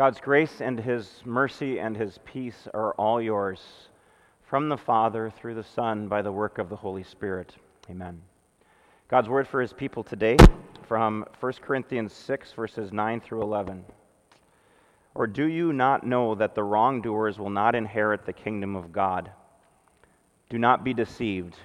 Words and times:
God's 0.00 0.18
grace 0.18 0.62
and 0.62 0.80
His 0.80 1.20
mercy 1.26 1.78
and 1.78 1.94
His 1.94 2.18
peace 2.24 2.66
are 2.72 2.94
all 2.94 3.20
yours 3.20 3.60
from 4.46 4.70
the 4.70 4.78
Father 4.78 5.28
through 5.28 5.56
the 5.56 5.62
Son 5.62 6.08
by 6.08 6.22
the 6.22 6.32
work 6.32 6.56
of 6.56 6.70
the 6.70 6.76
Holy 6.76 7.02
Spirit. 7.02 7.54
Amen. 7.90 8.22
God's 9.08 9.28
word 9.28 9.46
for 9.46 9.60
His 9.60 9.74
people 9.74 10.02
today 10.02 10.38
from 10.88 11.26
1 11.40 11.52
Corinthians 11.60 12.14
6, 12.14 12.54
verses 12.54 12.94
9 12.94 13.20
through 13.20 13.42
11. 13.42 13.84
Or 15.14 15.26
do 15.26 15.44
you 15.44 15.70
not 15.74 16.06
know 16.06 16.34
that 16.34 16.54
the 16.54 16.64
wrongdoers 16.64 17.38
will 17.38 17.50
not 17.50 17.74
inherit 17.74 18.24
the 18.24 18.32
kingdom 18.32 18.76
of 18.76 18.92
God? 18.92 19.30
Do 20.48 20.56
not 20.56 20.82
be 20.82 20.94
deceived. 20.94 21.56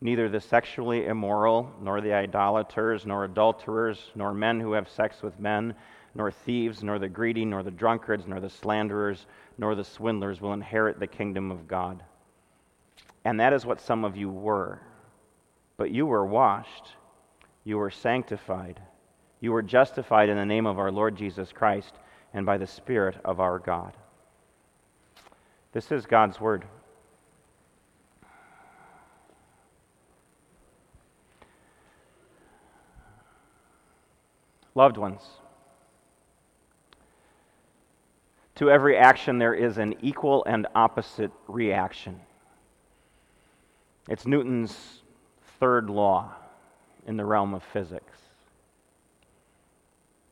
Neither 0.00 0.30
the 0.30 0.40
sexually 0.40 1.04
immoral, 1.04 1.70
nor 1.82 2.00
the 2.00 2.14
idolaters, 2.14 3.04
nor 3.04 3.24
adulterers, 3.24 4.12
nor 4.14 4.32
men 4.32 4.60
who 4.60 4.72
have 4.72 4.88
sex 4.88 5.22
with 5.22 5.38
men, 5.38 5.74
nor 6.16 6.30
thieves, 6.30 6.82
nor 6.82 6.98
the 6.98 7.08
greedy, 7.08 7.44
nor 7.44 7.62
the 7.62 7.70
drunkards, 7.70 8.26
nor 8.26 8.40
the 8.40 8.48
slanderers, 8.48 9.26
nor 9.58 9.74
the 9.74 9.84
swindlers 9.84 10.40
will 10.40 10.54
inherit 10.54 10.98
the 10.98 11.06
kingdom 11.06 11.50
of 11.50 11.68
God. 11.68 12.02
And 13.24 13.38
that 13.40 13.52
is 13.52 13.66
what 13.66 13.80
some 13.80 14.04
of 14.04 14.16
you 14.16 14.30
were. 14.30 14.80
But 15.76 15.90
you 15.90 16.06
were 16.06 16.24
washed, 16.24 16.94
you 17.64 17.76
were 17.76 17.90
sanctified, 17.90 18.80
you 19.40 19.52
were 19.52 19.62
justified 19.62 20.30
in 20.30 20.36
the 20.36 20.46
name 20.46 20.66
of 20.66 20.78
our 20.78 20.90
Lord 20.90 21.16
Jesus 21.16 21.52
Christ 21.52 21.94
and 22.32 22.46
by 22.46 22.56
the 22.56 22.66
Spirit 22.66 23.16
of 23.24 23.40
our 23.40 23.58
God. 23.58 23.92
This 25.72 25.92
is 25.92 26.06
God's 26.06 26.40
Word. 26.40 26.64
Loved 34.74 34.98
ones, 34.98 35.22
to 38.56 38.70
every 38.70 38.96
action 38.96 39.38
there 39.38 39.54
is 39.54 39.78
an 39.78 39.94
equal 40.02 40.44
and 40.44 40.66
opposite 40.74 41.30
reaction. 41.46 42.20
It's 44.08 44.26
Newton's 44.26 45.02
third 45.58 45.90
law 45.90 46.34
in 47.06 47.16
the 47.16 47.24
realm 47.24 47.54
of 47.54 47.62
physics. 47.62 48.18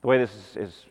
The 0.01 0.09
way 0.09 0.19
this 0.19 0.57
is 0.57 0.87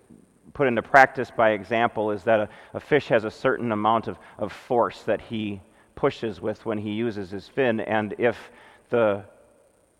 put 0.53 0.67
into 0.67 0.81
practice 0.81 1.31
by 1.35 1.51
example 1.51 2.11
is 2.11 2.23
that 2.23 2.39
a, 2.39 2.49
a, 2.73 2.79
fish 2.79 3.07
has 3.07 3.23
a 3.23 3.31
certain 3.31 3.71
amount 3.71 4.07
of, 4.07 4.17
of 4.37 4.51
force 4.51 5.01
that 5.03 5.21
he 5.21 5.61
pushes 5.95 6.41
with 6.41 6.65
when 6.65 6.77
he 6.77 6.91
uses 6.91 7.31
his 7.31 7.47
fin, 7.47 7.79
and 7.79 8.13
if, 8.17 8.51
the, 8.89 9.23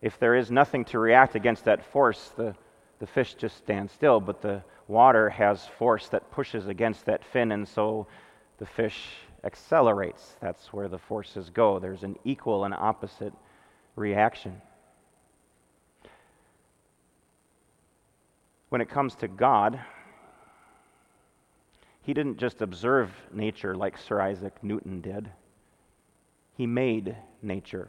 if 0.02 0.18
there 0.18 0.34
is 0.34 0.50
nothing 0.50 0.84
to 0.84 0.98
react 0.98 1.34
against 1.34 1.64
that 1.64 1.84
force, 1.84 2.32
the, 2.36 2.54
the 2.98 3.06
fish 3.06 3.34
just 3.34 3.56
stands 3.56 3.92
still, 3.92 4.20
but 4.20 4.40
the 4.40 4.62
water 4.88 5.30
has 5.30 5.66
force 5.78 6.08
that 6.08 6.30
pushes 6.30 6.68
against 6.68 7.06
that 7.06 7.24
fin, 7.24 7.52
and 7.52 7.66
so 7.66 8.06
the 8.58 8.66
fish 8.66 9.08
accelerates. 9.42 10.36
That's 10.40 10.72
where 10.72 10.88
the 10.88 10.98
forces 10.98 11.50
go. 11.50 11.78
There's 11.78 12.02
an 12.02 12.16
equal 12.24 12.64
and 12.64 12.74
opposite 12.74 13.32
reaction. 13.96 14.60
When 18.68 18.80
it 18.80 18.88
comes 18.88 19.14
to 19.16 19.28
God, 19.28 19.80
he 22.02 22.12
didn't 22.12 22.38
just 22.38 22.60
observe 22.60 23.10
nature 23.32 23.74
like 23.74 23.96
Sir 23.96 24.20
Isaac 24.20 24.62
Newton 24.62 25.00
did, 25.00 25.30
he 26.56 26.66
made 26.66 27.16
nature. 27.42 27.88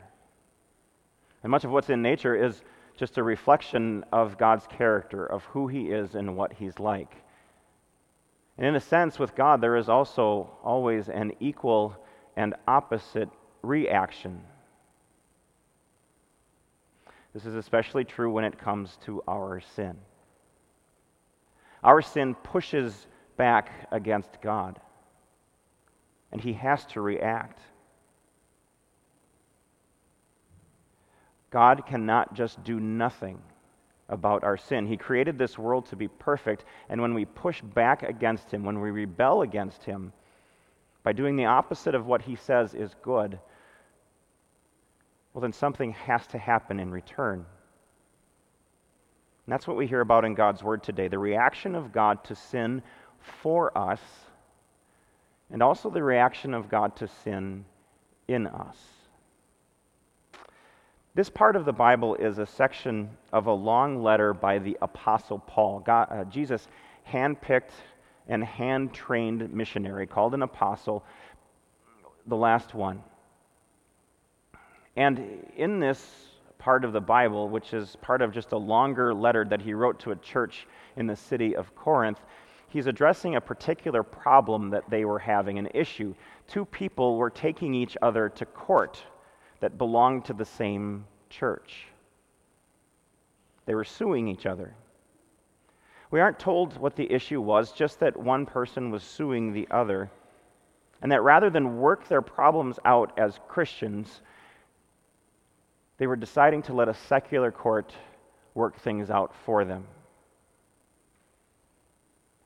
And 1.43 1.51
much 1.51 1.63
of 1.63 1.71
what's 1.71 1.89
in 1.89 2.01
nature 2.01 2.35
is 2.35 2.61
just 2.97 3.17
a 3.17 3.23
reflection 3.23 4.05
of 4.11 4.37
God's 4.37 4.67
character, 4.67 5.25
of 5.25 5.43
who 5.45 5.67
He 5.67 5.89
is 5.91 6.15
and 6.15 6.37
what 6.37 6.53
He's 6.53 6.79
like. 6.79 7.13
And 8.57 8.65
in 8.65 8.75
a 8.75 8.79
sense, 8.79 9.19
with 9.19 9.35
God, 9.35 9.59
there 9.59 9.75
is 9.75 9.89
also 9.89 10.49
always 10.63 11.09
an 11.09 11.33
equal 11.39 11.95
and 12.37 12.55
opposite 12.67 13.29
reaction. 13.61 14.41
This 17.33 17.45
is 17.45 17.55
especially 17.55 18.05
true 18.05 18.31
when 18.31 18.45
it 18.45 18.57
comes 18.57 18.97
to 19.05 19.21
our 19.27 19.61
sin. 19.75 19.97
Our 21.83 22.01
sin 22.01 22.33
pushes 22.33 23.07
back 23.35 23.89
against 23.91 24.41
God, 24.41 24.79
and 26.31 26.39
He 26.39 26.53
has 26.53 26.85
to 26.87 27.01
react. 27.01 27.59
God 31.55 31.85
cannot 31.85 32.33
just 32.33 32.61
do 32.65 32.81
nothing 32.81 33.41
about 34.09 34.43
our 34.43 34.57
sin. 34.57 34.85
He 34.85 34.97
created 34.97 35.37
this 35.37 35.57
world 35.57 35.85
to 35.85 35.95
be 35.95 36.09
perfect, 36.09 36.65
and 36.89 37.01
when 37.01 37.13
we 37.13 37.23
push 37.23 37.61
back 37.61 38.03
against 38.03 38.51
Him, 38.51 38.65
when 38.65 38.81
we 38.81 38.91
rebel 38.91 39.41
against 39.41 39.85
Him, 39.85 40.11
by 41.01 41.13
doing 41.13 41.37
the 41.37 41.45
opposite 41.45 41.95
of 41.95 42.07
what 42.07 42.21
He 42.21 42.35
says 42.35 42.73
is 42.73 42.93
good, 43.01 43.39
well, 45.33 45.43
then 45.43 45.53
something 45.53 45.93
has 45.93 46.27
to 46.27 46.37
happen 46.37 46.77
in 46.77 46.91
return. 46.91 47.45
And 49.45 49.53
that's 49.53 49.65
what 49.65 49.77
we 49.77 49.87
hear 49.87 50.01
about 50.01 50.25
in 50.25 50.33
God's 50.33 50.61
Word 50.61 50.83
today 50.83 51.07
the 51.07 51.17
reaction 51.17 51.73
of 51.73 51.93
God 51.93 52.21
to 52.25 52.35
sin 52.35 52.83
for 53.21 53.77
us, 53.77 54.01
and 55.49 55.63
also 55.63 55.89
the 55.89 56.03
reaction 56.03 56.53
of 56.53 56.67
God 56.67 56.97
to 56.97 57.07
sin 57.23 57.63
in 58.27 58.45
us. 58.45 58.94
This 61.15 61.29
part 61.29 61.55
of 61.55 61.63
the 61.63 61.71
Bible 61.71 62.15
is 62.15 62.39
a 62.39 62.45
section 62.45 63.09
of 63.31 63.47
a 63.47 63.53
long 63.53 64.03
letter 64.03 64.33
by 64.33 64.59
the 64.59 64.77
Apostle 64.81 65.39
Paul. 65.39 65.79
God, 65.79 66.09
uh, 66.11 66.25
Jesus 66.25 66.67
handpicked 67.09 67.71
and 68.27 68.43
hand 68.43 68.93
trained 68.93 69.49
missionary 69.53 70.07
called 70.07 70.33
an 70.33 70.41
apostle, 70.41 71.05
the 72.27 72.35
last 72.35 72.73
one. 72.73 73.01
And 74.97 75.47
in 75.55 75.79
this 75.79 76.05
part 76.57 76.83
of 76.83 76.91
the 76.91 76.99
Bible, 76.99 77.47
which 77.47 77.73
is 77.73 77.95
part 78.01 78.21
of 78.21 78.33
just 78.33 78.51
a 78.51 78.57
longer 78.57 79.13
letter 79.13 79.45
that 79.45 79.61
he 79.61 79.73
wrote 79.73 80.01
to 80.01 80.11
a 80.11 80.17
church 80.17 80.67
in 80.97 81.07
the 81.07 81.15
city 81.15 81.55
of 81.55 81.73
Corinth, 81.77 82.19
he's 82.67 82.87
addressing 82.87 83.37
a 83.37 83.41
particular 83.41 84.03
problem 84.03 84.69
that 84.71 84.89
they 84.89 85.05
were 85.05 85.19
having, 85.19 85.59
an 85.59 85.69
issue. 85.73 86.13
Two 86.45 86.65
people 86.65 87.15
were 87.15 87.29
taking 87.29 87.73
each 87.73 87.95
other 88.01 88.27
to 88.27 88.45
court 88.45 89.01
that 89.65 89.79
belonged 89.79 90.23
to 90.23 90.33
the 90.33 90.45
same 90.45 91.03
church. 91.27 91.87
They 93.65 93.73
were 93.73 93.83
suing 93.83 94.27
each 94.27 94.45
other. 94.45 94.75
We 96.11 96.19
aren't 96.19 96.37
told 96.37 96.77
what 96.77 96.95
the 96.95 97.11
issue 97.11 97.41
was, 97.41 97.71
just 97.71 97.99
that 98.01 98.15
one 98.15 98.45
person 98.45 98.91
was 98.91 99.01
suing 99.01 99.53
the 99.53 99.67
other. 99.71 100.11
And 101.01 101.11
that 101.11 101.23
rather 101.23 101.49
than 101.49 101.79
work 101.79 102.07
their 102.07 102.21
problems 102.21 102.77
out 102.85 103.17
as 103.17 103.39
Christians, 103.47 104.21
they 105.97 106.05
were 106.05 106.15
deciding 106.15 106.61
to 106.61 106.73
let 106.73 106.87
a 106.87 106.93
secular 106.93 107.51
court 107.51 107.91
work 108.53 108.79
things 108.81 109.09
out 109.09 109.33
for 109.45 109.65
them. 109.65 109.87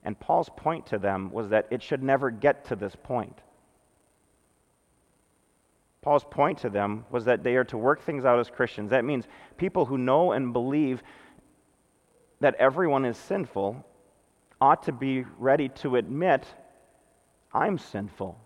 And 0.06 0.18
Paul's 0.18 0.50
point 0.56 0.86
to 0.86 0.98
them 0.98 1.32
was 1.34 1.50
that 1.50 1.68
it 1.70 1.84
should 1.84 2.02
never 2.02 2.32
get 2.32 2.64
to 2.68 2.78
this 2.78 2.96
point. 2.96 3.38
Paul's 6.02 6.24
point 6.24 6.60
to 6.60 6.70
them 6.70 7.06
was 7.12 7.26
that 7.26 7.44
they 7.44 7.56
are 7.56 7.66
to 7.66 7.78
work 7.78 8.02
things 8.02 8.24
out 8.26 8.40
as 8.40 8.50
Christians. 8.50 8.92
That 8.92 9.04
means 9.04 9.28
people 9.58 9.86
who 9.86 9.98
know 9.98 10.32
and 10.32 10.54
believe 10.54 11.04
that 12.40 12.56
everyone 12.56 13.06
is 13.06 13.18
sinful 13.18 13.86
ought 14.62 14.84
to 14.84 14.92
be 14.92 15.26
ready 15.38 15.70
to 15.70 15.98
admit, 15.98 16.46
I'm 17.54 17.78
sinful. 17.78 18.40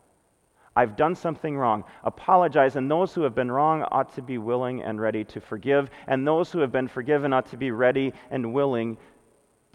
I've 0.76 0.96
done 0.96 1.14
something 1.14 1.56
wrong. 1.56 1.84
Apologize. 2.04 2.76
And 2.76 2.90
those 2.90 3.14
who 3.14 3.22
have 3.22 3.36
been 3.36 3.52
wrong 3.52 3.84
ought 3.84 4.16
to 4.16 4.24
be 4.24 4.40
willing 4.40 4.82
and 4.82 5.00
ready 5.00 5.24
to 5.26 5.40
forgive. 5.40 5.92
And 6.08 6.28
those 6.28 6.52
who 6.52 6.60
have 6.60 6.72
been 6.72 6.88
forgiven 6.88 7.34
ought 7.34 7.50
to 7.52 7.58
be 7.58 7.70
ready 7.70 8.14
and 8.32 8.54
willing 8.54 8.98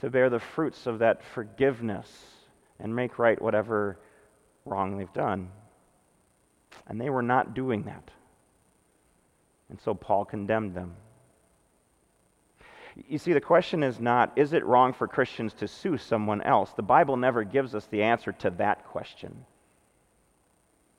to 0.01 0.11
bear 0.11 0.31
the 0.31 0.41
fruits 0.41 0.87
of 0.87 0.99
that 1.01 1.23
forgiveness 1.23 2.09
and 2.81 2.95
make 2.95 3.19
right 3.19 3.41
whatever 3.41 3.99
wrong 4.65 4.97
they've 4.97 5.13
done. 5.13 5.51
And 6.89 7.01
they 7.01 7.11
were 7.11 7.23
not 7.23 7.55
doing 7.55 7.83
that. 7.85 8.11
And 9.69 9.79
so 9.81 9.95
Paul 9.95 10.25
condemned 10.25 10.75
them. 10.75 10.95
You 13.07 13.19
see, 13.19 13.33
the 13.33 13.41
question 13.41 13.83
is 13.83 14.01
not, 14.01 14.33
is 14.37 14.53
it 14.53 14.65
wrong 14.65 14.93
for 14.93 15.07
Christians 15.07 15.53
to 15.55 15.69
sue 15.69 15.99
someone 15.99 16.43
else? 16.43 16.73
The 16.73 16.83
Bible 16.83 17.17
never 17.17 17.45
gives 17.45 17.75
us 17.75 17.87
the 17.87 18.03
answer 18.03 18.33
to 18.33 18.51
that 18.51 18.87
question. 18.87 19.31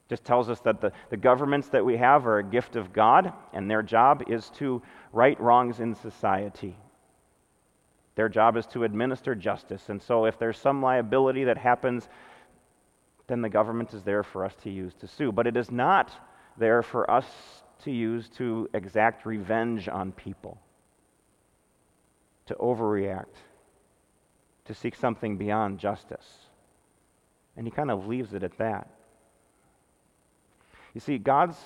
It 0.06 0.10
just 0.10 0.24
tells 0.24 0.50
us 0.50 0.62
that 0.62 0.80
the, 0.80 0.94
the 1.10 1.18
governments 1.18 1.68
that 1.70 1.84
we 1.84 1.98
have 1.98 2.26
are 2.26 2.40
a 2.40 2.44
gift 2.44 2.76
of 2.76 2.94
God, 2.94 3.34
and 3.52 3.70
their 3.70 3.82
job 3.82 4.24
is 4.28 4.50
to 4.52 4.82
right 5.12 5.40
wrongs 5.42 5.82
in 5.82 5.94
society. 5.94 6.78
Their 8.16 8.30
job 8.30 8.56
is 8.56 8.66
to 8.68 8.84
administer 8.84 9.36
justice. 9.36 9.90
And 9.90 10.02
so, 10.02 10.26
if 10.26 10.38
there's 10.38 10.58
some 10.58 10.82
liability 10.82 11.46
that 11.46 11.58
happens 11.58 12.08
then 13.30 13.42
the 13.42 13.50
government 13.50 13.94
is 13.94 14.04
there 14.04 14.24
for 14.24 14.44
us 14.44 14.54
to 14.64 14.70
use 14.70 14.94
to 14.96 15.08
sue. 15.08 15.32
But 15.32 15.48
it 15.48 15.56
is 15.56 15.72
not 15.72 16.12
there 16.58 16.82
for 16.82 17.10
us 17.10 17.26
to 17.84 17.92
use 17.92 18.28
to 18.38 18.68
exact 18.74 19.26
revenge 19.26 19.88
on 19.88 20.12
people, 20.12 20.60
to 22.48 22.56
overreact, 22.56 23.38
to 24.66 24.74
seek 24.74 24.96
something 24.96 25.38
beyond 25.38 25.80
justice. 25.80 26.26
And 27.56 27.66
he 27.66 27.72
kind 27.72 27.92
of 27.92 28.08
leaves 28.08 28.34
it 28.34 28.44
at 28.44 28.58
that. 28.58 28.90
You 30.94 31.00
see, 31.00 31.18
God's 31.18 31.58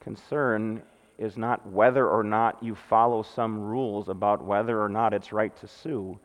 concern 0.00 0.82
is 1.18 1.36
not 1.36 1.66
whether 1.70 2.08
or 2.08 2.22
not 2.22 2.62
you 2.62 2.74
follow 2.74 3.22
some 3.22 3.60
rules 3.60 4.08
about 4.08 4.42
whether 4.42 4.82
or 4.82 4.88
not 4.88 5.12
it's 5.12 5.32
right 5.32 5.54
to 5.60 5.68
sue. 5.68 6.18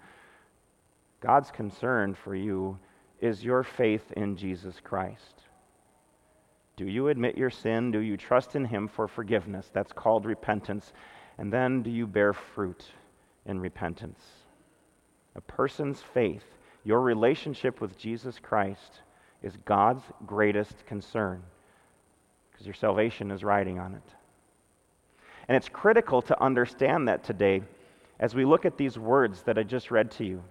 God's 1.20 1.52
concern 1.52 2.14
for 2.14 2.34
you 2.34 2.80
is 3.20 3.44
your 3.44 3.64
faith 3.64 4.12
in 4.18 4.36
Jesus 4.36 4.80
Christ. 4.84 5.44
Do 6.76 6.86
you 6.86 7.10
admit 7.10 7.38
your 7.38 7.50
sin? 7.50 7.92
Do 7.92 8.00
you 8.00 8.18
trust 8.18 8.56
in 8.56 8.66
Him 8.66 8.88
for 8.88 9.08
forgiveness? 9.08 9.70
That's 9.74 9.94
called 9.94 10.26
repentance. 10.26 10.94
And 11.38 11.52
then 11.52 11.84
do 11.84 11.90
you 11.90 12.08
bear 12.08 12.34
fruit 12.34 12.86
in 13.46 13.60
repentance? 13.60 14.22
A 15.36 15.42
person's 15.42 16.02
faith, 16.02 16.46
your 16.84 17.02
relationship 17.02 17.82
with 17.82 17.98
Jesus 17.98 18.40
Christ, 18.40 19.02
is 19.42 19.58
God's 19.66 20.04
greatest 20.26 20.86
concern 20.86 21.44
because 22.52 22.66
your 22.66 22.76
salvation 22.76 23.32
is 23.32 23.44
riding 23.44 23.80
on 23.80 23.94
it. 23.94 24.04
And 25.48 25.58
it's 25.58 25.70
critical 25.70 26.22
to 26.24 26.42
understand 26.42 27.08
that 27.08 27.24
today 27.24 27.64
as 28.20 28.36
we 28.36 28.46
look 28.46 28.66
at 28.66 28.78
these 28.78 28.98
words 28.98 29.42
that 29.44 29.58
I 29.58 29.64
just 29.64 29.92
read 29.92 30.12
to 30.12 30.26
you. 30.26 30.44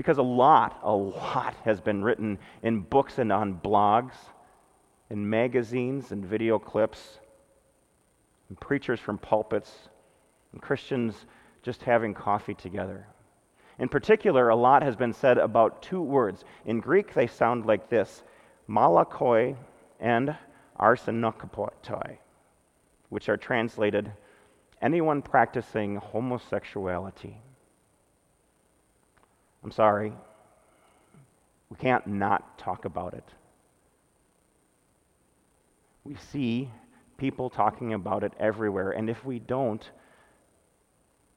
Because 0.00 0.16
a 0.16 0.22
lot, 0.22 0.80
a 0.82 0.94
lot 0.94 1.54
has 1.66 1.78
been 1.78 2.02
written 2.02 2.38
in 2.62 2.80
books 2.80 3.18
and 3.18 3.30
on 3.30 3.60
blogs, 3.62 4.14
in 5.10 5.28
magazines 5.28 6.10
and 6.10 6.24
video 6.24 6.58
clips, 6.58 7.18
and 8.48 8.58
preachers 8.58 8.98
from 8.98 9.18
pulpits, 9.18 9.90
and 10.54 10.62
Christians 10.62 11.26
just 11.62 11.82
having 11.82 12.14
coffee 12.14 12.54
together. 12.54 13.08
In 13.78 13.90
particular, 13.90 14.48
a 14.48 14.56
lot 14.56 14.82
has 14.82 14.96
been 14.96 15.12
said 15.12 15.36
about 15.36 15.82
two 15.82 16.00
words. 16.00 16.44
In 16.64 16.80
Greek, 16.80 17.12
they 17.12 17.26
sound 17.26 17.66
like 17.66 17.90
this 17.90 18.22
malakoi 18.70 19.54
and 20.00 20.34
arsenokoitai 20.80 22.16
which 23.10 23.28
are 23.28 23.36
translated 23.36 24.10
anyone 24.80 25.20
practicing 25.20 25.96
homosexuality. 25.96 27.36
I'm 29.62 29.70
sorry, 29.70 30.12
we 31.68 31.76
can't 31.76 32.06
not 32.06 32.58
talk 32.58 32.84
about 32.84 33.14
it. 33.14 33.24
We 36.04 36.16
see 36.32 36.70
people 37.18 37.50
talking 37.50 37.92
about 37.92 38.24
it 38.24 38.32
everywhere, 38.38 38.92
and 38.92 39.10
if 39.10 39.24
we 39.24 39.38
don't, 39.38 39.88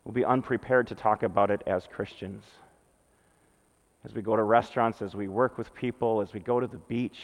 we'll 0.03 0.13
be 0.13 0.25
unprepared 0.25 0.87
to 0.87 0.95
talk 0.95 1.23
about 1.23 1.51
it 1.51 1.61
as 1.67 1.85
Christians. 1.85 2.43
As 4.05 4.13
we 4.13 4.21
go 4.21 4.35
to 4.35 4.43
restaurants, 4.43 5.01
as 5.01 5.13
we 5.15 5.27
work 5.27 5.57
with 5.57 5.73
people, 5.73 6.21
as 6.21 6.33
we 6.33 6.39
go 6.39 6.59
to 6.59 6.67
the 6.67 6.77
beach, 6.77 7.19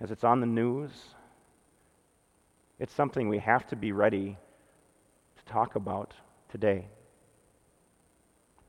as 0.00 0.10
it's 0.10 0.24
on 0.24 0.40
the 0.40 0.46
news, 0.46 0.90
it's 2.80 2.92
something 2.92 3.28
we 3.28 3.38
have 3.38 3.66
to 3.68 3.76
be 3.76 3.92
ready 3.92 4.36
to 5.36 5.52
talk 5.52 5.76
about 5.76 6.12
today. 6.50 6.86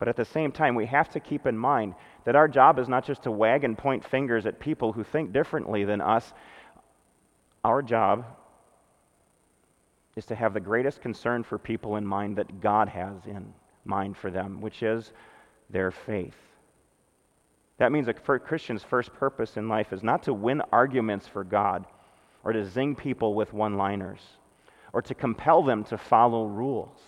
But 0.03 0.09
at 0.09 0.17
the 0.17 0.25
same 0.25 0.51
time, 0.51 0.75
we 0.75 0.85
have 0.87 1.07
to 1.11 1.21
keep 1.21 1.47
in 1.47 1.57
mind 1.57 1.95
that 2.25 2.35
our 2.35 2.49
job 2.49 2.77
is 2.77 2.89
not 2.89 3.05
just 3.05 3.23
to 3.23 3.31
wag 3.31 3.63
and 3.63 3.77
point 3.77 4.03
fingers 4.03 4.45
at 4.45 4.59
people 4.59 4.91
who 4.91 5.01
think 5.01 5.31
differently 5.31 5.85
than 5.85 6.01
us. 6.01 6.33
Our 7.63 7.81
job 7.81 8.25
is 10.17 10.25
to 10.25 10.35
have 10.35 10.53
the 10.53 10.59
greatest 10.59 11.01
concern 11.01 11.41
for 11.41 11.57
people 11.57 11.95
in 11.95 12.05
mind 12.05 12.35
that 12.35 12.59
God 12.59 12.89
has 12.89 13.15
in 13.25 13.53
mind 13.85 14.17
for 14.17 14.29
them, 14.29 14.59
which 14.59 14.83
is 14.83 15.13
their 15.69 15.89
faith. 15.89 16.35
That 17.77 17.93
means 17.93 18.09
a 18.09 18.13
Christian's 18.13 18.83
first 18.83 19.13
purpose 19.13 19.55
in 19.55 19.69
life 19.69 19.93
is 19.93 20.03
not 20.03 20.23
to 20.23 20.33
win 20.33 20.61
arguments 20.73 21.29
for 21.29 21.45
God 21.45 21.85
or 22.43 22.51
to 22.51 22.65
zing 22.65 22.97
people 22.97 23.35
with 23.35 23.53
one 23.53 23.77
liners, 23.77 24.19
or 24.91 25.01
to 25.03 25.15
compel 25.15 25.63
them 25.63 25.85
to 25.85 25.97
follow 25.97 26.45
rules, 26.45 26.99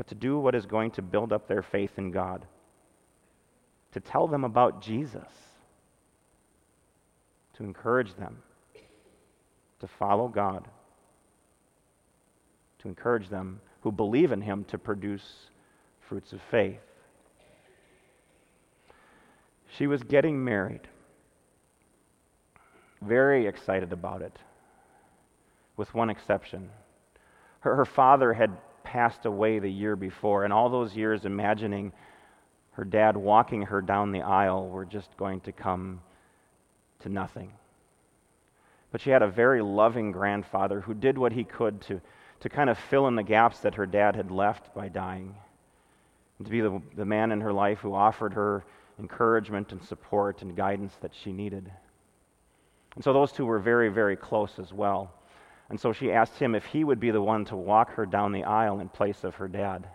but 0.00 0.06
to 0.06 0.14
do 0.14 0.38
what 0.38 0.54
is 0.54 0.64
going 0.64 0.90
to 0.90 1.02
build 1.02 1.30
up 1.30 1.46
their 1.46 1.60
faith 1.60 1.90
in 1.98 2.10
God, 2.10 2.46
to 3.92 4.00
tell 4.00 4.26
them 4.26 4.44
about 4.44 4.80
Jesus, 4.80 5.28
to 7.52 7.64
encourage 7.64 8.14
them 8.14 8.38
to 9.78 9.86
follow 9.86 10.26
God, 10.26 10.66
to 12.78 12.88
encourage 12.88 13.28
them 13.28 13.60
who 13.82 13.92
believe 13.92 14.32
in 14.32 14.40
Him 14.40 14.64
to 14.68 14.78
produce 14.78 15.50
fruits 16.08 16.32
of 16.32 16.40
faith. 16.50 16.80
She 19.76 19.86
was 19.86 20.02
getting 20.02 20.42
married 20.42 20.88
very 23.02 23.46
excited 23.46 23.92
about 23.92 24.22
it, 24.22 24.38
with 25.76 25.92
one 25.94 26.08
exception. 26.08 26.70
Her, 27.60 27.76
her 27.76 27.84
father 27.84 28.32
had 28.32 28.56
passed 28.90 29.24
away 29.24 29.60
the 29.60 29.70
year 29.70 29.94
before, 29.94 30.42
and 30.42 30.52
all 30.52 30.68
those 30.68 30.96
years 30.96 31.24
imagining 31.24 31.92
her 32.72 32.82
dad 32.82 33.16
walking 33.16 33.62
her 33.62 33.80
down 33.80 34.10
the 34.10 34.22
aisle 34.22 34.68
were 34.68 34.84
just 34.84 35.16
going 35.16 35.38
to 35.38 35.52
come 35.52 36.00
to 36.98 37.08
nothing. 37.08 37.52
But 38.90 39.00
she 39.00 39.10
had 39.10 39.22
a 39.22 39.28
very 39.28 39.62
loving 39.62 40.10
grandfather 40.10 40.80
who 40.80 40.92
did 40.92 41.16
what 41.16 41.30
he 41.30 41.44
could 41.44 41.80
to, 41.82 42.00
to 42.40 42.48
kind 42.48 42.68
of 42.68 42.76
fill 42.76 43.06
in 43.06 43.14
the 43.14 43.22
gaps 43.22 43.60
that 43.60 43.76
her 43.76 43.86
dad 43.86 44.16
had 44.16 44.32
left 44.32 44.74
by 44.74 44.88
dying. 44.88 45.36
And 46.38 46.46
to 46.46 46.50
be 46.50 46.60
the, 46.60 46.82
the 46.96 47.04
man 47.04 47.30
in 47.30 47.40
her 47.42 47.52
life 47.52 47.78
who 47.78 47.94
offered 47.94 48.32
her 48.32 48.64
encouragement 48.98 49.70
and 49.70 49.84
support 49.84 50.42
and 50.42 50.56
guidance 50.56 50.96
that 51.00 51.12
she 51.14 51.32
needed. 51.32 51.70
And 52.96 53.04
so 53.04 53.12
those 53.12 53.30
two 53.30 53.46
were 53.46 53.60
very, 53.60 53.88
very 53.88 54.16
close 54.16 54.58
as 54.58 54.72
well. 54.72 55.14
And 55.70 55.78
so 55.78 55.92
she 55.92 56.12
asked 56.12 56.38
him 56.38 56.54
if 56.56 56.66
he 56.66 56.82
would 56.82 56.98
be 56.98 57.12
the 57.12 57.22
one 57.22 57.44
to 57.46 57.56
walk 57.56 57.94
her 57.94 58.04
down 58.04 58.32
the 58.32 58.42
aisle 58.42 58.80
in 58.80 58.88
place 58.88 59.22
of 59.22 59.36
her 59.36 59.46
dad. 59.46 59.86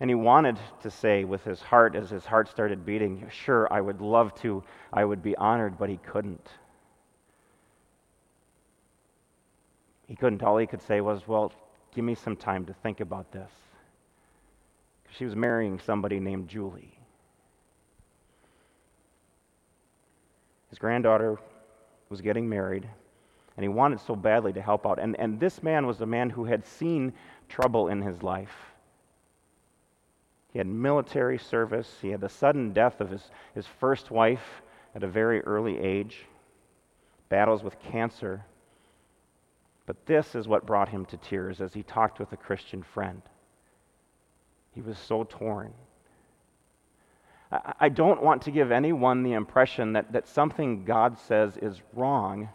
And 0.00 0.10
he 0.10 0.14
wanted 0.14 0.58
to 0.82 0.90
say 0.90 1.24
with 1.24 1.44
his 1.44 1.60
heart, 1.60 1.94
as 1.94 2.10
his 2.10 2.24
heart 2.24 2.48
started 2.48 2.86
beating, 2.86 3.28
Sure, 3.30 3.68
I 3.70 3.80
would 3.82 4.00
love 4.00 4.34
to. 4.36 4.64
I 4.92 5.04
would 5.04 5.22
be 5.22 5.36
honored, 5.36 5.78
but 5.78 5.90
he 5.90 5.98
couldn't. 5.98 6.48
He 10.08 10.16
couldn't. 10.16 10.42
All 10.42 10.56
he 10.56 10.66
could 10.66 10.82
say 10.82 11.02
was, 11.02 11.28
Well, 11.28 11.52
give 11.94 12.04
me 12.04 12.14
some 12.14 12.34
time 12.34 12.64
to 12.64 12.72
think 12.72 13.00
about 13.00 13.30
this. 13.30 13.50
She 15.10 15.26
was 15.26 15.36
marrying 15.36 15.78
somebody 15.78 16.18
named 16.18 16.48
Julie. 16.48 16.98
His 20.70 20.78
granddaughter 20.78 21.38
was 22.08 22.20
getting 22.20 22.48
married, 22.48 22.88
and 23.56 23.62
he 23.62 23.68
wanted 23.68 24.00
so 24.00 24.16
badly 24.16 24.52
to 24.52 24.62
help 24.62 24.86
out. 24.86 24.98
And, 24.98 25.18
and 25.18 25.38
this 25.38 25.62
man 25.62 25.86
was 25.86 26.00
a 26.00 26.06
man 26.06 26.30
who 26.30 26.44
had 26.44 26.66
seen 26.66 27.12
trouble 27.48 27.88
in 27.88 28.02
his 28.02 28.22
life. 28.22 28.54
He 30.52 30.58
had 30.58 30.66
military 30.66 31.38
service, 31.38 31.98
he 32.00 32.10
had 32.10 32.20
the 32.20 32.28
sudden 32.28 32.72
death 32.72 33.00
of 33.00 33.10
his, 33.10 33.30
his 33.54 33.66
first 33.66 34.10
wife 34.10 34.62
at 34.94 35.02
a 35.02 35.08
very 35.08 35.40
early 35.42 35.78
age, 35.78 36.26
battles 37.28 37.62
with 37.62 37.80
cancer. 37.80 38.44
But 39.86 40.06
this 40.06 40.34
is 40.34 40.48
what 40.48 40.66
brought 40.66 40.88
him 40.88 41.04
to 41.06 41.16
tears 41.16 41.60
as 41.60 41.74
he 41.74 41.82
talked 41.82 42.18
with 42.18 42.32
a 42.32 42.36
Christian 42.36 42.82
friend. 42.82 43.22
He 44.72 44.80
was 44.80 44.98
so 44.98 45.24
torn. 45.24 45.72
I 47.78 47.88
don't 47.88 48.22
want 48.22 48.42
to 48.42 48.50
give 48.50 48.72
anyone 48.72 49.22
the 49.22 49.34
impression 49.34 49.92
that, 49.92 50.12
that 50.12 50.26
something 50.26 50.84
God 50.84 51.18
says 51.18 51.56
is 51.56 51.80
wrong 51.92 52.48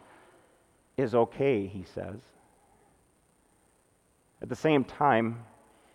is 0.99 1.15
okay, 1.15 1.67
he 1.67 1.83
says. 1.83 2.19
At 4.41 4.49
the 4.49 4.55
same 4.55 4.83
time, 4.83 5.43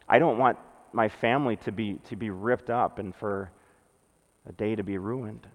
I 0.09 0.19
don't 0.19 0.39
want 0.39 0.59
my 0.93 1.09
family 1.09 1.57
to 1.57 1.73
be, 1.73 1.95
to 2.09 2.17
be 2.17 2.31
ripped 2.31 2.71
up 2.71 2.99
and 2.99 3.15
for 3.15 3.51
a 4.49 4.53
day 4.53 4.75
to 4.75 4.83
be 4.83 4.99
ruined. 4.99 5.47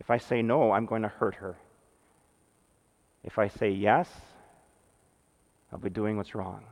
If 0.00 0.10
I 0.10 0.18
say 0.18 0.42
no, 0.42 0.72
I'm 0.72 0.86
going 0.86 1.02
to 1.02 1.08
hurt 1.08 1.36
her. 1.36 1.56
If 3.24 3.38
I 3.38 3.48
say 3.48 3.70
yes, 3.70 4.08
I'll 5.72 5.78
be 5.78 5.90
doing 5.90 6.16
what's 6.16 6.34
wrong. 6.34 6.64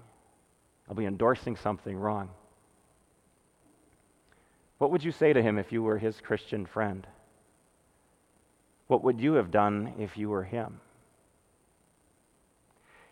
I'll 0.88 0.94
be 0.94 1.06
endorsing 1.06 1.56
something 1.56 1.96
wrong. 1.96 2.28
What 4.78 4.90
would 4.90 5.02
you 5.02 5.12
say 5.12 5.32
to 5.32 5.42
him 5.42 5.58
if 5.58 5.72
you 5.72 5.82
were 5.82 5.98
his 5.98 6.20
Christian 6.20 6.66
friend? 6.66 7.06
What 8.92 9.04
would 9.04 9.22
you 9.22 9.32
have 9.36 9.50
done 9.50 9.94
if 9.98 10.18
you 10.18 10.28
were 10.28 10.44
him? 10.44 10.78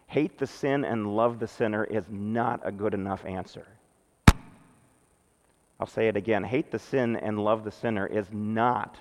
Hate 0.09 0.37
the 0.37 0.47
sin 0.47 0.85
and 0.85 1.17
love 1.17 1.39
the 1.39 1.47
sinner 1.47 1.85
is 1.85 2.05
not 2.11 2.61
a 2.65 2.71
good 2.71 2.93
enough 2.93 3.25
answer. 3.25 3.67
I'll 5.81 5.87
say 5.87 6.09
it 6.09 6.19
again. 6.19 6.45
Hate 6.45 6.71
the 6.71 6.79
sin 6.79 7.17
and 7.17 7.43
love 7.43 7.65
the 7.65 7.71
sinner 7.71 8.07
is 8.07 8.27
not 8.31 8.99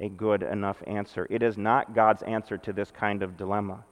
a 0.00 0.10
good 0.10 0.42
enough 0.42 0.82
answer. 0.86 1.26
It 1.30 1.42
is 1.42 1.56
not 1.56 1.94
God's 1.94 2.22
answer 2.24 2.58
to 2.58 2.74
this 2.74 2.90
kind 2.90 3.22
of 3.22 3.38
dilemma. 3.38 3.82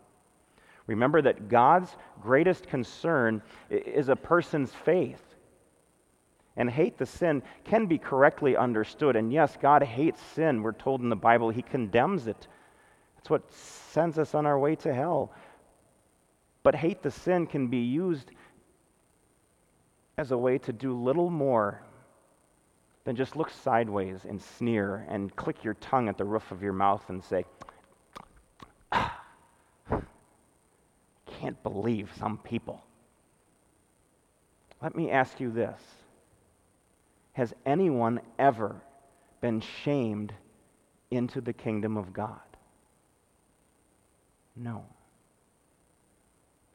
Remember 0.87 1.23
that 1.23 1.49
God's 1.49 1.97
greatest 2.21 2.66
concern 2.66 3.40
is 3.71 4.11
a 4.11 4.16
person's 4.16 4.75
faith. 4.75 5.25
And 6.56 6.70
hate 6.70 6.96
the 6.96 7.06
sin 7.06 7.42
can 7.64 7.86
be 7.86 7.98
correctly 7.98 8.56
understood. 8.56 9.16
And 9.16 9.32
yes, 9.32 9.56
God 9.60 9.82
hates 9.82 10.20
sin. 10.34 10.62
We're 10.62 10.72
told 10.72 11.02
in 11.02 11.10
the 11.10 11.16
Bible 11.16 11.50
he 11.50 11.62
condemns 11.62 12.26
it. 12.26 12.48
It's 13.18 13.28
what 13.28 13.50
sends 13.52 14.18
us 14.18 14.34
on 14.34 14.46
our 14.46 14.58
way 14.58 14.76
to 14.76 14.94
hell. 14.94 15.32
But 16.62 16.75
hate 16.75 17.02
the 17.02 17.10
sin 17.10 17.46
can 17.46 17.68
be 17.68 17.78
used 17.78 18.30
as 20.18 20.30
a 20.30 20.38
way 20.38 20.58
to 20.58 20.72
do 20.72 20.94
little 20.94 21.30
more 21.30 21.82
than 23.04 23.14
just 23.14 23.36
look 23.36 23.50
sideways 23.50 24.25
and 24.25 24.40
sneer 24.40 25.06
and 25.08 25.34
click 25.36 25.62
your 25.62 25.75
tongue 25.75 26.08
at 26.08 26.18
the 26.18 26.25
roof 26.25 26.50
of 26.50 26.62
your 26.62 26.72
mouth 26.72 27.04
and 27.08 27.22
say, 27.22 27.44
ah, 28.90 29.22
can't 31.26 31.62
believe 31.62 32.10
some 32.18 32.38
people. 32.38 32.82
Let 34.82 34.96
me 34.96 35.10
ask 35.10 35.38
you 35.38 35.50
this 35.50 35.80
Has 37.37 37.52
anyone 37.66 38.23
ever 38.38 38.81
been 39.43 39.61
shamed 39.61 40.33
into 41.11 41.43
the 41.43 41.52
kingdom 41.52 41.99
of 41.99 42.14
God? 42.14 42.40
No. 44.57 44.87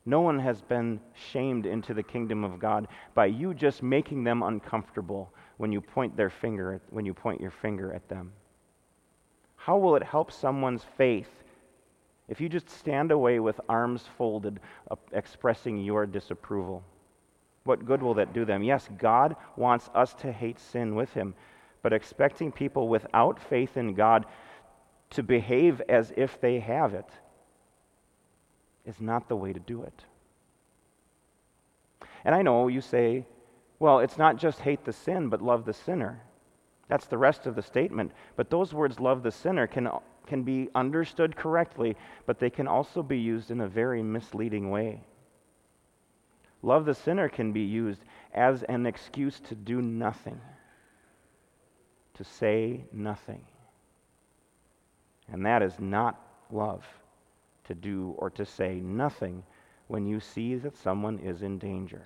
No 0.05 0.21
one 0.21 0.37
has 0.37 0.61
been 0.61 0.99
shamed 1.31 1.65
into 1.65 1.95
the 1.95 2.03
kingdom 2.03 2.43
of 2.43 2.59
God 2.59 2.87
by 3.15 3.25
you 3.25 3.55
just 3.55 3.81
making 3.81 4.23
them 4.23 4.43
uncomfortable 4.43 5.33
when 5.57 5.71
you 5.71 5.81
point 5.81 6.15
their 6.15 6.29
finger 6.29 6.73
at, 6.73 6.81
when 6.91 7.07
you 7.07 7.13
point 7.15 7.41
your 7.41 7.49
finger 7.49 7.91
at 7.91 8.07
them. 8.07 8.31
How 9.55 9.79
will 9.79 9.95
it 9.95 10.03
help 10.03 10.31
someone's 10.31 10.85
faith 10.95 11.31
if 12.27 12.39
you 12.39 12.47
just 12.47 12.69
stand 12.69 13.11
away 13.11 13.39
with 13.39 13.59
arms 13.67 14.03
folded, 14.15 14.59
uh, 14.91 14.95
expressing 15.11 15.79
your 15.79 16.05
disapproval? 16.05 16.83
What 17.63 17.85
good 17.85 18.01
will 18.01 18.15
that 18.15 18.33
do 18.33 18.45
them? 18.45 18.63
Yes, 18.63 18.89
God 18.97 19.35
wants 19.55 19.89
us 19.93 20.13
to 20.15 20.31
hate 20.31 20.59
sin 20.59 20.95
with 20.95 21.13
Him, 21.13 21.35
but 21.83 21.93
expecting 21.93 22.51
people 22.51 22.87
without 22.87 23.39
faith 23.39 23.77
in 23.77 23.93
God 23.93 24.25
to 25.11 25.23
behave 25.23 25.81
as 25.89 26.11
if 26.15 26.39
they 26.41 26.59
have 26.59 26.93
it 26.93 27.07
is 28.85 28.99
not 28.99 29.27
the 29.27 29.35
way 29.35 29.53
to 29.53 29.59
do 29.59 29.83
it. 29.83 30.05
And 32.25 32.33
I 32.33 32.41
know 32.41 32.67
you 32.67 32.81
say, 32.81 33.25
well, 33.79 33.99
it's 33.99 34.17
not 34.17 34.37
just 34.37 34.59
hate 34.59 34.85
the 34.85 34.93
sin, 34.93 35.29
but 35.29 35.41
love 35.41 35.65
the 35.65 35.73
sinner. 35.73 36.21
That's 36.87 37.07
the 37.07 37.17
rest 37.17 37.45
of 37.45 37.55
the 37.55 37.61
statement. 37.61 38.11
But 38.35 38.49
those 38.49 38.73
words, 38.73 38.99
love 38.99 39.23
the 39.23 39.31
sinner, 39.31 39.67
can, 39.67 39.89
can 40.27 40.43
be 40.43 40.69
understood 40.75 41.35
correctly, 41.35 41.95
but 42.25 42.39
they 42.39 42.49
can 42.49 42.67
also 42.67 43.01
be 43.01 43.17
used 43.17 43.49
in 43.49 43.61
a 43.61 43.67
very 43.67 44.03
misleading 44.03 44.69
way. 44.69 45.03
Love 46.63 46.85
the 46.85 46.93
sinner 46.93 47.27
can 47.27 47.51
be 47.51 47.61
used 47.61 48.01
as 48.33 48.63
an 48.63 48.85
excuse 48.85 49.39
to 49.39 49.55
do 49.55 49.81
nothing, 49.81 50.39
to 52.13 52.23
say 52.23 52.85
nothing. 52.93 53.43
And 55.31 55.45
that 55.45 55.63
is 55.63 55.79
not 55.79 56.19
love 56.51 56.85
to 57.65 57.73
do 57.73 58.13
or 58.17 58.29
to 58.31 58.45
say 58.45 58.75
nothing 58.75 59.43
when 59.87 60.05
you 60.05 60.19
see 60.19 60.55
that 60.55 60.77
someone 60.77 61.19
is 61.19 61.41
in 61.41 61.57
danger. 61.57 62.03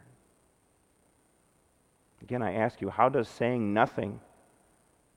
Again, 2.21 2.41
I 2.41 2.53
ask 2.53 2.81
you, 2.81 2.89
how 2.89 3.09
does 3.09 3.27
saying 3.27 3.73
nothing 3.73 4.19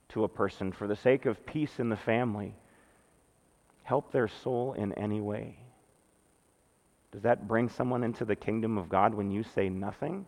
to 0.09 0.23
a 0.23 0.29
person 0.29 0.71
for 0.71 0.87
the 0.87 0.95
sake 0.95 1.25
of 1.25 1.45
peace 1.45 1.79
in 1.79 1.89
the 1.89 1.95
family 1.95 2.55
help 3.83 4.11
their 4.11 4.27
soul 4.27 4.73
in 4.73 4.93
any 4.93 5.21
way? 5.21 5.57
Does 7.11 7.23
that 7.23 7.47
bring 7.47 7.69
someone 7.69 8.03
into 8.03 8.25
the 8.25 8.35
kingdom 8.35 8.77
of 8.77 8.89
God 8.89 9.13
when 9.13 9.31
you 9.31 9.43
say 9.43 9.69
nothing? 9.69 10.25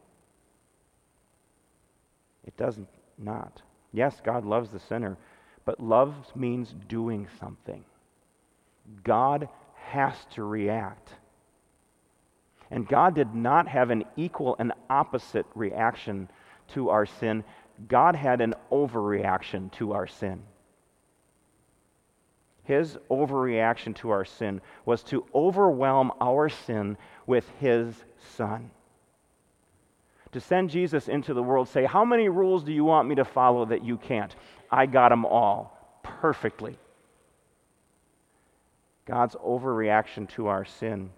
It 2.46 2.58
does 2.58 2.80
not. 3.18 3.62
Yes, 3.94 4.20
God 4.24 4.46
loves 4.46 4.70
the 4.70 4.80
sinner, 4.80 5.18
but 5.66 5.80
love 5.80 6.16
means 6.36 6.74
doing 6.88 7.28
something. 7.40 7.84
God 9.04 9.48
has 9.76 10.16
to 10.32 10.44
react. 10.44 11.14
And 12.72 12.88
God 12.88 13.16
did 13.16 13.36
not 13.36 13.68
have 13.68 13.90
an 13.90 14.06
equal 14.16 14.56
and 14.58 14.72
opposite 14.90 15.46
reaction 15.54 16.30
to 16.70 16.90
our 16.90 17.06
sin. 17.06 17.44
God 17.88 18.16
had 18.16 18.42
an 18.42 18.56
overreaction 18.72 19.72
to 19.74 19.92
our 19.94 20.08
sin. 20.08 20.42
His 22.64 22.98
overreaction 23.10 23.96
to 23.98 24.12
our 24.12 24.26
sin 24.26 24.62
was 24.86 25.04
to 25.04 25.26
overwhelm 25.34 26.12
our 26.22 26.50
sin 26.50 26.98
with 27.26 27.50
His 27.60 27.96
Son. 28.36 28.70
To 30.32 30.40
send 30.40 30.70
Jesus 30.70 31.10
into 31.10 31.34
the 31.34 31.44
world, 31.44 31.68
say, 31.68 31.86
How 31.86 32.06
many 32.06 32.30
rules 32.30 32.64
do 32.64 32.72
you 32.72 32.86
want 32.86 33.08
me 33.08 33.16
to 33.16 33.26
follow 33.26 33.66
that 33.66 33.84
you 33.84 33.98
can't? 33.98 34.36
I 34.72 34.86
got 34.86 35.10
them 35.10 35.26
all 35.26 36.00
perfectly. 36.04 36.78
God's 39.06 39.36
overreaction 39.36 40.30
to 40.30 40.48
our 40.48 40.64
sin 40.64 41.10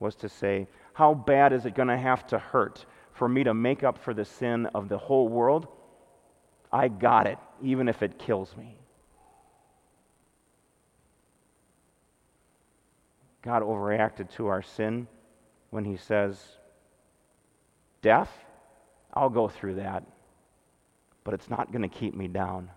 was 0.00 0.14
to 0.16 0.28
say, 0.28 0.66
How 0.92 1.14
bad 1.14 1.52
is 1.52 1.64
it 1.64 1.74
going 1.74 1.88
to 1.88 1.96
have 1.96 2.26
to 2.28 2.38
hurt 2.38 2.84
for 3.12 3.28
me 3.28 3.44
to 3.44 3.54
make 3.54 3.82
up 3.82 3.96
for 3.96 4.12
the 4.12 4.24
sin 4.24 4.66
of 4.74 4.88
the 4.88 4.98
whole 4.98 5.28
world? 5.28 5.68
I 6.70 6.88
got 6.88 7.26
it, 7.26 7.38
even 7.62 7.88
if 7.88 8.02
it 8.02 8.18
kills 8.18 8.54
me. 8.56 8.77
God 13.48 13.62
overreacted 13.62 14.28
to 14.32 14.48
our 14.48 14.60
sin 14.60 15.06
when 15.70 15.82
he 15.82 15.96
says, 15.96 16.38
Death, 18.02 18.30
I'll 19.14 19.30
go 19.30 19.48
through 19.48 19.76
that, 19.76 20.04
but 21.24 21.32
it's 21.32 21.48
not 21.48 21.72
going 21.72 21.80
to 21.80 21.88
keep 21.88 22.14
me 22.14 22.28
down. 22.28 22.68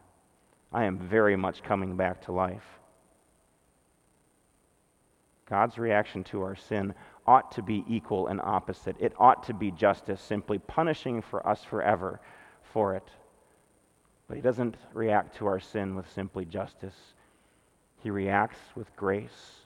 I 0.71 0.85
am 0.85 0.97
very 0.97 1.35
much 1.35 1.61
coming 1.61 1.97
back 1.97 2.21
to 2.21 2.31
life. 2.31 2.63
God's 5.49 5.77
reaction 5.77 6.23
to 6.23 6.41
our 6.43 6.55
sin 6.55 6.93
ought 7.27 7.51
to 7.51 7.61
be 7.61 7.83
equal 7.85 8.27
and 8.27 8.39
opposite. 8.39 8.95
It 8.97 9.11
ought 9.19 9.43
to 9.47 9.53
be 9.53 9.71
justice, 9.71 10.21
simply 10.21 10.57
punishing 10.57 11.21
for 11.21 11.45
us 11.45 11.65
forever 11.65 12.21
for 12.71 12.95
it. 12.95 13.09
But 14.29 14.37
he 14.37 14.41
doesn't 14.41 14.77
react 14.93 15.35
to 15.39 15.47
our 15.47 15.59
sin 15.59 15.95
with 15.97 16.09
simply 16.09 16.45
justice. 16.45 16.95
He 17.97 18.09
reacts 18.09 18.59
with 18.73 18.95
grace. 18.95 19.60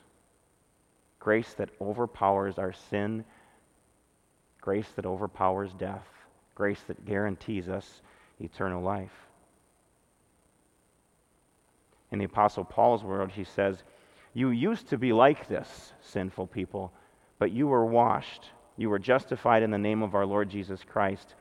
Grace 1.25 1.55
that 1.55 1.72
overpowers 1.82 2.60
our 2.60 2.72
sin, 2.72 3.25
grace 4.62 4.89
that 4.96 5.08
overpowers 5.08 5.74
death, 5.74 6.08
grace 6.53 6.82
that 6.88 7.03
guarantees 7.03 7.67
us 7.67 8.03
eternal 8.39 8.84
life. 8.84 9.25
In 12.12 12.20
the 12.20 12.25
Apostle 12.25 12.63
Paul's 12.63 13.03
word, 13.03 13.32
he 13.32 13.44
says, 13.44 13.82
you 14.36 14.51
used 14.51 14.88
to 14.89 15.00
be 15.00 15.13
like 15.13 15.48
this, 15.48 15.94
sinful 16.00 16.46
people, 16.46 16.94
but 17.39 17.51
you 17.51 17.65
were 17.65 17.88
washed. 17.88 18.51
You 18.77 18.91
were 18.91 19.00
justified 19.00 19.63
in 19.63 19.72
the 19.72 19.79
name 19.79 20.03
of 20.03 20.13
our 20.13 20.27
Lord 20.27 20.48
Jesus 20.48 20.82
Christ 20.88 21.34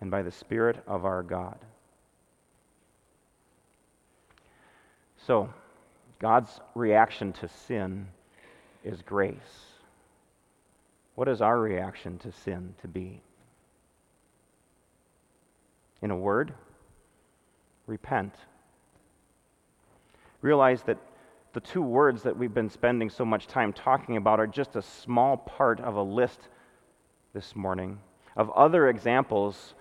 and 0.00 0.10
by 0.10 0.22
the 0.22 0.32
Spirit 0.32 0.82
of 0.88 1.04
our 1.04 1.22
God. 1.22 1.58
So, 5.16 5.48
God's 6.18 6.58
reaction 6.74 7.32
to 7.34 7.46
sin 7.46 8.08
is 8.88 9.02
grace. 9.02 9.36
What 11.14 11.28
is 11.28 11.42
our 11.42 11.60
reaction 11.60 12.18
to 12.18 12.32
sin 12.32 12.74
to 12.80 12.88
be? 12.88 13.20
In 16.00 16.10
a 16.10 16.16
word, 16.16 16.54
repent. 17.86 18.34
Realize 20.40 20.82
that 20.84 20.96
the 21.52 21.60
two 21.60 21.82
words 21.82 22.22
that 22.22 22.36
we've 22.36 22.54
been 22.54 22.70
spending 22.70 23.10
so 23.10 23.24
much 23.24 23.46
time 23.46 23.72
talking 23.72 24.16
about 24.16 24.40
are 24.40 24.46
just 24.46 24.76
a 24.76 24.82
small 24.82 25.36
part 25.36 25.80
of 25.80 25.96
a 25.96 26.02
list 26.02 26.48
this 27.34 27.54
morning 27.54 27.98
of 28.36 28.50
other 28.50 28.88
examples 28.88 29.74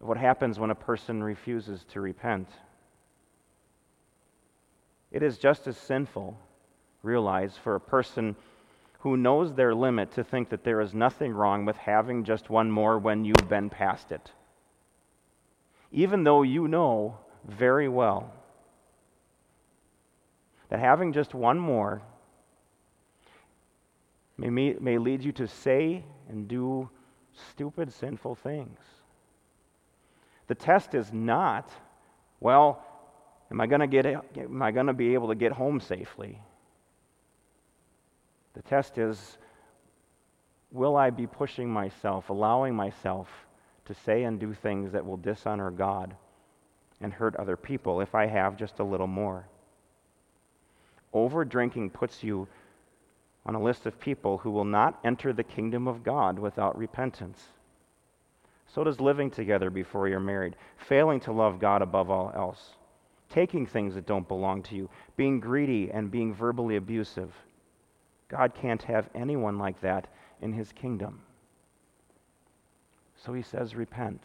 of 0.00 0.08
what 0.08 0.18
happens 0.18 0.58
when 0.58 0.70
a 0.70 0.74
person 0.74 1.22
refuses 1.22 1.84
to 1.84 2.00
repent. 2.00 2.48
It 5.14 5.22
is 5.22 5.38
just 5.38 5.68
as 5.68 5.76
sinful, 5.76 6.36
realize, 7.04 7.56
for 7.56 7.76
a 7.76 7.80
person 7.80 8.34
who 8.98 9.16
knows 9.16 9.54
their 9.54 9.72
limit 9.72 10.10
to 10.14 10.24
think 10.24 10.48
that 10.48 10.64
there 10.64 10.80
is 10.80 10.92
nothing 10.92 11.32
wrong 11.32 11.64
with 11.64 11.76
having 11.76 12.24
just 12.24 12.50
one 12.50 12.68
more 12.68 12.98
when 12.98 13.24
you've 13.24 13.48
been 13.48 13.70
past 13.70 14.10
it. 14.10 14.32
Even 15.92 16.24
though 16.24 16.42
you 16.42 16.66
know 16.66 17.16
very 17.46 17.88
well 17.88 18.32
that 20.68 20.80
having 20.80 21.12
just 21.12 21.32
one 21.32 21.60
more 21.60 22.02
may, 24.36 24.74
may 24.80 24.98
lead 24.98 25.22
you 25.22 25.30
to 25.30 25.46
say 25.46 26.02
and 26.28 26.48
do 26.48 26.90
stupid, 27.52 27.92
sinful 27.92 28.34
things. 28.34 28.80
The 30.48 30.56
test 30.56 30.92
is 30.92 31.12
not, 31.12 31.70
well, 32.40 32.84
am 33.50 33.60
I 33.60 33.66
going 33.66 33.80
to 33.80 33.86
get 33.86 34.06
am 34.06 34.62
I 34.62 34.70
going 34.70 34.86
to 34.86 34.92
be 34.92 35.14
able 35.14 35.28
to 35.28 35.34
get 35.34 35.52
home 35.52 35.80
safely? 35.80 36.40
The 38.54 38.62
test 38.62 38.98
is 38.98 39.38
will 40.70 40.96
I 40.96 41.10
be 41.10 41.26
pushing 41.26 41.70
myself, 41.70 42.30
allowing 42.30 42.74
myself 42.74 43.28
to 43.86 43.94
say 43.94 44.24
and 44.24 44.40
do 44.40 44.52
things 44.52 44.92
that 44.92 45.06
will 45.06 45.16
dishonor 45.16 45.70
God 45.70 46.16
and 47.00 47.12
hurt 47.12 47.36
other 47.36 47.56
people 47.56 48.00
if 48.00 48.14
I 48.14 48.26
have 48.26 48.56
just 48.56 48.78
a 48.80 48.84
little 48.84 49.06
more? 49.06 49.46
Over 51.12 51.44
drinking 51.44 51.90
puts 51.90 52.24
you 52.24 52.48
on 53.46 53.54
a 53.54 53.62
list 53.62 53.86
of 53.86 54.00
people 54.00 54.38
who 54.38 54.50
will 54.50 54.64
not 54.64 54.98
enter 55.04 55.32
the 55.32 55.44
kingdom 55.44 55.86
of 55.86 56.02
God 56.02 56.38
without 56.38 56.78
repentance. 56.78 57.40
So 58.66 58.82
does 58.82 59.00
living 59.00 59.30
together 59.30 59.70
before 59.70 60.08
you're 60.08 60.18
married, 60.18 60.56
failing 60.88 61.20
to 61.20 61.32
love 61.32 61.60
God 61.60 61.82
above 61.82 62.10
all 62.10 62.32
else, 62.34 62.74
taking 63.30 63.66
things 63.66 63.94
that 63.94 64.06
don't 64.06 64.28
belong 64.28 64.62
to 64.64 64.74
you, 64.74 64.88
being 65.16 65.40
greedy 65.40 65.90
and 65.92 66.10
being 66.10 66.34
verbally 66.34 66.76
abusive. 66.76 67.32
God 68.28 68.54
can't 68.54 68.82
have 68.82 69.08
anyone 69.14 69.58
like 69.58 69.80
that 69.80 70.06
in 70.40 70.52
his 70.52 70.72
kingdom. 70.72 71.20
So 73.24 73.32
he 73.32 73.42
says, 73.42 73.74
repent. 73.74 74.22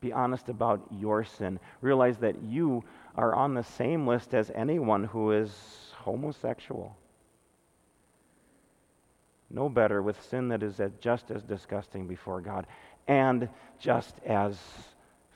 Be 0.00 0.12
honest 0.12 0.48
about 0.48 0.80
your 0.90 1.24
sin. 1.24 1.60
Realize 1.82 2.18
that 2.18 2.42
you 2.42 2.84
are 3.16 3.34
on 3.34 3.54
the 3.54 3.62
same 3.62 4.06
list 4.06 4.34
as 4.34 4.50
anyone 4.54 5.04
who 5.04 5.32
is 5.32 5.52
homosexual. 5.98 6.96
No 9.50 9.68
better 9.68 10.00
with 10.00 10.20
sin 10.30 10.48
that 10.48 10.62
is 10.62 10.80
just 11.00 11.30
as 11.30 11.42
disgusting 11.42 12.06
before 12.06 12.40
God 12.40 12.66
and 13.08 13.48
just 13.78 14.14
as 14.24 14.58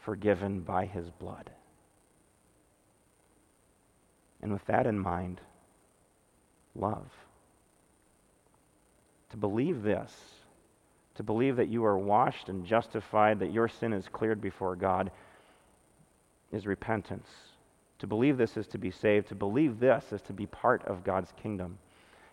forgiven 0.04 0.60
by 0.60 0.86
his 0.86 1.10
blood. 1.10 1.50
And 4.42 4.52
with 4.52 4.64
that 4.66 4.86
in 4.86 4.98
mind, 4.98 5.40
love. 6.74 7.10
To 9.30 9.36
believe 9.36 9.82
this, 9.82 10.12
to 11.14 11.22
believe 11.22 11.56
that 11.56 11.68
you 11.68 11.84
are 11.84 11.98
washed 11.98 12.48
and 12.48 12.66
justified, 12.66 13.38
that 13.40 13.52
your 13.52 13.68
sin 13.68 13.92
is 13.92 14.08
cleared 14.08 14.40
before 14.40 14.76
God, 14.76 15.10
is 16.52 16.66
repentance. 16.66 17.28
To 18.00 18.06
believe 18.06 18.36
this 18.36 18.56
is 18.56 18.66
to 18.68 18.78
be 18.78 18.90
saved. 18.90 19.28
To 19.28 19.34
believe 19.34 19.80
this 19.80 20.12
is 20.12 20.20
to 20.22 20.32
be 20.32 20.46
part 20.46 20.84
of 20.84 21.04
God's 21.04 21.32
kingdom. 21.42 21.78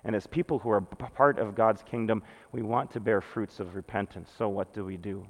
And 0.03 0.15
as 0.15 0.27
people 0.27 0.59
who 0.59 0.69
are 0.69 0.81
part 0.81 1.37
of 1.37 1.55
God's 1.55 1.83
kingdom, 1.83 2.23
we 2.51 2.61
want 2.61 2.91
to 2.91 2.99
bear 2.99 3.21
fruits 3.21 3.59
of 3.59 3.75
repentance. 3.75 4.29
So, 4.37 4.49
what 4.49 4.73
do 4.73 4.83
we 4.83 4.97
do? 4.97 5.25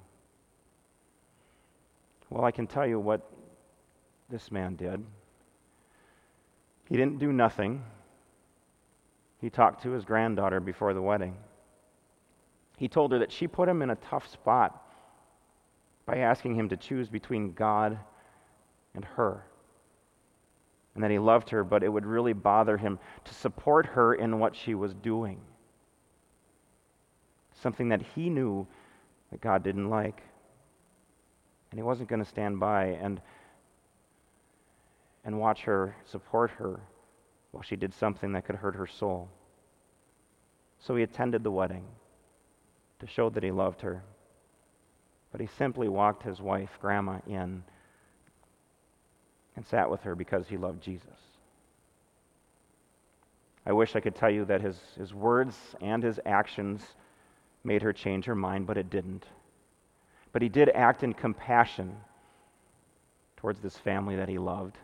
Well, 2.31 2.45
I 2.45 2.51
can 2.51 2.65
tell 2.65 2.87
you 2.87 2.97
what 2.97 3.29
this 4.29 4.51
man 4.51 4.75
did. 4.75 5.03
He 6.89 6.95
didn't 6.95 7.19
do 7.19 7.33
nothing. 7.33 7.83
He 9.41 9.49
talked 9.49 9.83
to 9.83 9.91
his 9.91 10.05
granddaughter 10.05 10.61
before 10.61 10.93
the 10.93 11.01
wedding. 11.01 11.35
He 12.77 12.87
told 12.87 13.11
her 13.11 13.19
that 13.19 13.33
she 13.33 13.47
put 13.47 13.67
him 13.67 13.81
in 13.81 13.89
a 13.89 13.95
tough 13.95 14.27
spot 14.31 14.81
by 16.05 16.19
asking 16.19 16.55
him 16.55 16.69
to 16.69 16.77
choose 16.77 17.09
between 17.09 17.51
God 17.51 17.99
and 18.95 19.03
her. 19.03 19.43
And 20.95 21.03
that 21.03 21.11
he 21.11 21.19
loved 21.19 21.49
her, 21.49 21.65
but 21.65 21.83
it 21.83 21.89
would 21.89 22.05
really 22.05 22.33
bother 22.33 22.77
him 22.77 22.97
to 23.25 23.33
support 23.33 23.85
her 23.87 24.13
in 24.13 24.39
what 24.39 24.55
she 24.55 24.73
was 24.73 24.93
doing. 24.93 25.41
Something 27.61 27.89
that 27.89 28.01
he 28.15 28.29
knew 28.29 28.65
that 29.31 29.41
God 29.41 29.63
didn't 29.63 29.89
like. 29.89 30.23
And 31.71 31.79
he 31.79 31.83
wasn't 31.83 32.09
going 32.09 32.23
to 32.23 32.29
stand 32.29 32.59
by 32.59 32.85
and, 32.85 33.21
and 35.23 35.39
watch 35.39 35.61
her, 35.61 35.95
support 36.05 36.51
her, 36.51 36.81
while 37.51 37.63
she 37.63 37.75
did 37.75 37.93
something 37.93 38.33
that 38.33 38.45
could 38.45 38.55
hurt 38.55 38.75
her 38.75 38.87
soul. 38.87 39.29
So 40.79 40.95
he 40.95 41.03
attended 41.03 41.43
the 41.43 41.51
wedding 41.51 41.85
to 42.99 43.07
show 43.07 43.29
that 43.29 43.43
he 43.43 43.51
loved 43.51 43.81
her. 43.81 44.03
But 45.31 45.41
he 45.41 45.47
simply 45.57 45.87
walked 45.87 46.23
his 46.23 46.41
wife, 46.41 46.77
Grandma, 46.81 47.19
in 47.25 47.63
and 49.55 49.65
sat 49.65 49.89
with 49.89 50.01
her 50.01 50.15
because 50.15 50.47
he 50.47 50.57
loved 50.57 50.81
Jesus. 50.81 51.07
I 53.65 53.73
wish 53.73 53.95
I 53.95 53.99
could 53.99 54.15
tell 54.15 54.29
you 54.29 54.45
that 54.45 54.61
his, 54.61 54.77
his 54.97 55.13
words 55.13 55.55
and 55.81 56.01
his 56.01 56.19
actions 56.25 56.81
made 57.63 57.81
her 57.81 57.93
change 57.93 58.25
her 58.25 58.35
mind, 58.35 58.65
but 58.65 58.77
it 58.77 58.89
didn't. 58.89 59.25
But 60.31 60.41
he 60.41 60.49
did 60.49 60.69
act 60.69 61.03
in 61.03 61.13
compassion 61.13 61.95
towards 63.37 63.59
this 63.59 63.77
family 63.77 64.15
that 64.15 64.29
he 64.29 64.37
loved. 64.37 64.77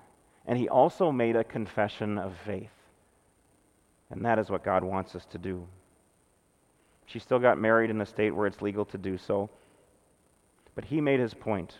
And 0.45 0.57
he 0.57 0.67
also 0.67 1.11
made 1.11 1.35
a 1.35 1.43
confession 1.43 2.17
of 2.17 2.35
faith. 2.45 2.71
And 4.09 4.23
that 4.25 4.39
is 4.39 4.49
what 4.49 4.63
God 4.63 4.83
wants 4.83 5.15
us 5.15 5.25
to 5.27 5.37
do. 5.37 5.67
She 7.05 7.19
still 7.19 7.39
got 7.39 7.59
married 7.59 7.89
in 7.89 8.01
a 8.01 8.05
state 8.05 8.31
where 8.31 8.47
it's 8.47 8.61
legal 8.61 8.85
to 8.85 8.97
do 8.97 9.17
so. 9.17 9.49
But 10.75 10.85
he 10.85 11.01
made 11.01 11.19
his 11.19 11.33
point 11.33 11.77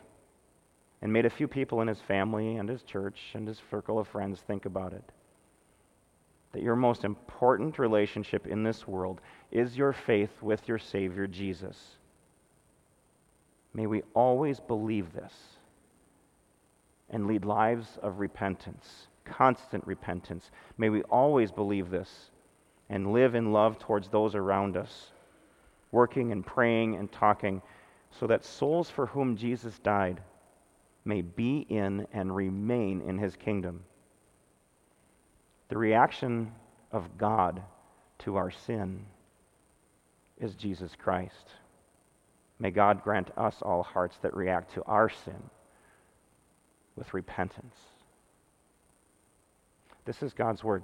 and 1.02 1.12
made 1.14 1.26
a 1.26 1.30
few 1.30 1.48
people 1.48 1.82
in 1.82 1.88
his 1.88 2.00
family 2.00 2.56
and 2.56 2.68
his 2.68 2.84
church 2.84 3.20
and 3.34 3.48
his 3.48 3.62
circle 3.70 4.00
of 4.00 4.08
friends 4.08 4.42
think 4.42 4.66
about 4.66 4.94
it. 4.94 5.04
That 6.54 6.64
your 6.64 6.76
most 6.76 7.04
important 7.04 7.78
relationship 7.78 8.48
in 8.48 8.64
this 8.64 8.88
world 8.88 9.22
is 9.52 9.78
your 9.78 9.94
faith 9.94 10.42
with 10.42 10.68
your 10.68 10.80
Savior 10.80 11.28
Jesus. 11.28 11.97
May 13.74 13.88
we 13.88 14.02
always 14.14 14.60
believe 14.60 15.14
this 15.14 15.34
and 17.10 17.28
lead 17.28 17.46
lives 17.46 17.98
of 18.02 18.20
repentance, 18.20 19.08
constant 19.24 19.86
repentance. 19.86 20.52
May 20.78 20.90
we 20.90 21.04
always 21.04 21.52
believe 21.52 21.90
this 21.90 22.32
and 22.90 23.14
live 23.14 23.36
in 23.36 23.52
love 23.52 23.80
towards 23.80 24.10
those 24.10 24.36
around 24.36 24.78
us, 24.78 25.12
working 25.92 26.32
and 26.32 26.46
praying 26.46 26.96
and 26.96 27.12
talking 27.12 27.62
so 28.12 28.28
that 28.28 28.44
souls 28.44 28.90
for 28.90 29.06
whom 29.06 29.36
Jesus 29.36 29.80
died 29.80 30.22
may 31.06 31.22
be 31.22 31.66
in 31.70 32.06
and 32.12 32.36
remain 32.36 33.02
in 33.02 33.18
his 33.18 33.36
kingdom. 33.36 33.84
The 35.70 35.78
reaction 35.78 36.52
of 36.92 37.18
God 37.18 37.62
to 38.20 38.36
our 38.36 38.52
sin 38.52 39.06
is 40.40 40.56
Jesus 40.56 40.96
Christ. 40.96 41.52
May 42.60 42.72
God 42.72 43.04
grant 43.04 43.30
us 43.38 43.56
all 43.62 43.84
hearts 43.84 44.17
that 44.22 44.36
react 44.36 44.74
to 44.74 44.84
our 44.84 45.10
sin 45.10 45.50
with 46.96 47.13
repentance. 47.13 47.76
This 50.06 50.24
is 50.24 50.34
God's 50.34 50.63
word. 50.63 50.84